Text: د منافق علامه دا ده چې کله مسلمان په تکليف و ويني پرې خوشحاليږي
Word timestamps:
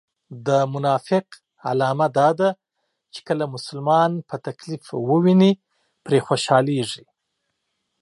د 0.47 0.49
منافق 0.73 1.25
علامه 1.67 2.07
دا 2.17 2.29
ده 2.39 2.49
چې 3.13 3.19
کله 3.27 3.45
مسلمان 3.55 4.11
په 4.29 4.35
تکليف 4.47 4.83
و 4.93 4.99
ويني 5.23 5.53
پرې 6.05 6.19
خوشحاليږي 6.27 7.05